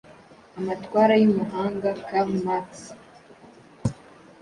amatwara 0.59 1.13
y’umuhanga 1.21 1.89
karl 2.07 2.29
marx, 2.45 2.69